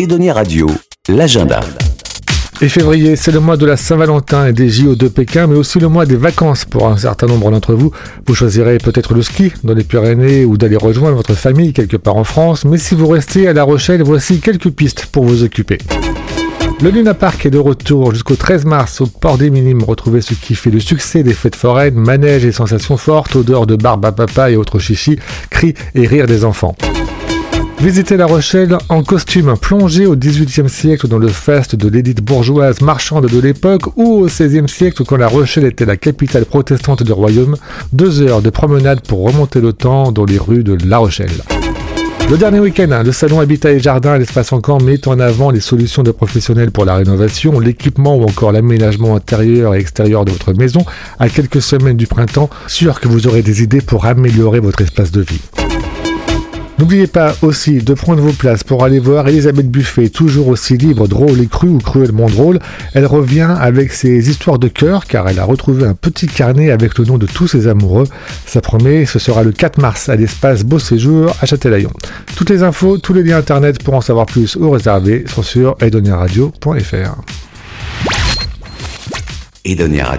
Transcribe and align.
Edonia 0.00 0.32
Radio, 0.32 0.66
l'agenda. 1.10 1.60
Et 2.62 2.70
février, 2.70 3.16
c'est 3.16 3.32
le 3.32 3.38
mois 3.38 3.58
de 3.58 3.66
la 3.66 3.76
Saint-Valentin 3.76 4.46
et 4.46 4.54
des 4.54 4.70
JO 4.70 4.94
de 4.94 5.08
Pékin, 5.08 5.46
mais 5.46 5.56
aussi 5.56 5.78
le 5.78 5.88
mois 5.88 6.06
des 6.06 6.16
vacances 6.16 6.64
pour 6.64 6.88
un 6.88 6.96
certain 6.96 7.26
nombre 7.26 7.50
d'entre 7.50 7.74
vous. 7.74 7.92
Vous 8.26 8.34
choisirez 8.34 8.78
peut-être 8.78 9.12
le 9.12 9.20
ski 9.20 9.52
dans 9.62 9.74
les 9.74 9.84
Pyrénées 9.84 10.46
ou 10.46 10.56
d'aller 10.56 10.78
rejoindre 10.78 11.16
votre 11.16 11.34
famille 11.34 11.74
quelque 11.74 11.98
part 11.98 12.16
en 12.16 12.24
France, 12.24 12.64
mais 12.64 12.78
si 12.78 12.94
vous 12.94 13.08
restez 13.08 13.46
à 13.46 13.52
La 13.52 13.62
Rochelle, 13.62 14.02
voici 14.02 14.40
quelques 14.40 14.70
pistes 14.70 15.04
pour 15.04 15.24
vous 15.24 15.42
occuper. 15.42 15.76
Le 16.80 16.88
Luna 16.88 17.12
Park 17.12 17.44
est 17.44 17.50
de 17.50 17.58
retour 17.58 18.14
jusqu'au 18.14 18.36
13 18.36 18.64
mars 18.64 19.02
au 19.02 19.06
port 19.06 19.36
des 19.36 19.50
Minimes. 19.50 19.82
Retrouvez 19.82 20.22
ce 20.22 20.32
qui 20.32 20.54
fait 20.54 20.70
le 20.70 20.80
succès 20.80 21.22
des 21.22 21.34
fêtes 21.34 21.56
foraines, 21.56 21.96
manèges 21.96 22.46
et 22.46 22.52
sensations 22.52 22.96
fortes, 22.96 23.36
odeurs 23.36 23.66
de 23.66 23.76
barbe 23.76 24.06
à 24.06 24.12
papa 24.12 24.50
et 24.50 24.56
autres 24.56 24.78
chichis, 24.78 25.18
cris 25.50 25.74
et 25.94 26.06
rires 26.06 26.26
des 26.26 26.46
enfants. 26.46 26.74
Visitez 27.80 28.18
La 28.18 28.26
Rochelle 28.26 28.76
en 28.90 29.02
costume, 29.02 29.54
plongé 29.58 30.04
au 30.04 30.14
XVIIIe 30.14 30.68
siècle 30.68 31.08
dans 31.08 31.16
le 31.16 31.28
faste 31.28 31.76
de 31.76 31.88
l'élite 31.88 32.20
bourgeoise 32.20 32.82
marchande 32.82 33.26
de 33.26 33.40
l'époque 33.40 33.96
ou 33.96 34.22
au 34.22 34.26
XVIe 34.26 34.68
siècle 34.68 35.02
quand 35.06 35.16
La 35.16 35.28
Rochelle 35.28 35.64
était 35.64 35.86
la 35.86 35.96
capitale 35.96 36.44
protestante 36.44 37.02
du 37.02 37.12
royaume. 37.12 37.56
Deux 37.94 38.20
heures 38.20 38.42
de 38.42 38.50
promenade 38.50 39.00
pour 39.00 39.24
remonter 39.24 39.62
le 39.62 39.72
temps 39.72 40.12
dans 40.12 40.26
les 40.26 40.36
rues 40.36 40.62
de 40.62 40.76
La 40.86 40.98
Rochelle. 40.98 41.30
Le 42.28 42.36
dernier 42.36 42.60
week-end, 42.60 42.90
hein, 42.92 43.02
le 43.02 43.12
salon 43.12 43.40
Habitat 43.40 43.72
et 43.72 43.80
Jardin 43.80 44.12
à 44.12 44.18
l'espace 44.18 44.52
encore 44.52 44.82
met 44.82 45.08
en 45.08 45.18
avant 45.18 45.50
les 45.50 45.60
solutions 45.60 46.02
de 46.02 46.10
professionnels 46.10 46.72
pour 46.72 46.84
la 46.84 46.96
rénovation, 46.96 47.58
l'équipement 47.60 48.14
ou 48.14 48.24
encore 48.24 48.52
l'aménagement 48.52 49.16
intérieur 49.16 49.74
et 49.74 49.78
extérieur 49.78 50.26
de 50.26 50.32
votre 50.32 50.52
maison. 50.52 50.84
À 51.18 51.30
quelques 51.30 51.62
semaines 51.62 51.96
du 51.96 52.06
printemps, 52.06 52.50
sûr 52.66 53.00
que 53.00 53.08
vous 53.08 53.26
aurez 53.26 53.40
des 53.40 53.62
idées 53.62 53.80
pour 53.80 54.04
améliorer 54.04 54.60
votre 54.60 54.82
espace 54.82 55.12
de 55.12 55.22
vie. 55.22 55.40
N'oubliez 56.80 57.08
pas 57.08 57.36
aussi 57.42 57.82
de 57.82 57.92
prendre 57.92 58.22
vos 58.22 58.32
places 58.32 58.64
pour 58.64 58.84
aller 58.84 59.00
voir 59.00 59.28
Elisabeth 59.28 59.70
Buffet, 59.70 60.08
toujours 60.08 60.48
aussi 60.48 60.78
libre, 60.78 61.06
drôle 61.06 61.38
et 61.42 61.46
crue 61.46 61.68
ou 61.68 61.76
cruellement 61.76 62.26
drôle. 62.26 62.58
Elle 62.94 63.04
revient 63.04 63.54
avec 63.60 63.92
ses 63.92 64.30
histoires 64.30 64.58
de 64.58 64.68
cœur 64.68 65.04
car 65.04 65.28
elle 65.28 65.38
a 65.38 65.44
retrouvé 65.44 65.84
un 65.84 65.92
petit 65.92 66.26
carnet 66.26 66.70
avec 66.70 66.96
le 66.96 67.04
nom 67.04 67.18
de 67.18 67.26
tous 67.26 67.48
ses 67.48 67.68
amoureux. 67.68 68.06
Ça 68.46 68.62
promet, 68.62 69.04
ce 69.04 69.18
sera 69.18 69.42
le 69.42 69.52
4 69.52 69.78
mars 69.78 70.08
à 70.08 70.16
l'espace 70.16 70.64
Beau 70.64 70.78
Séjour 70.78 71.36
à 71.42 71.44
Châtelaillon. 71.44 71.92
Toutes 72.34 72.48
les 72.48 72.62
infos, 72.62 72.96
tous 72.96 73.12
les 73.12 73.24
liens 73.24 73.36
internet 73.36 73.82
pour 73.82 73.92
en 73.92 74.00
savoir 74.00 74.24
plus 74.24 74.56
ou 74.56 74.70
réserver 74.70 75.26
sont 75.28 75.42
sur 75.42 75.76
edoniaradio.fr. 75.82 77.20
Edonia. 79.66 80.18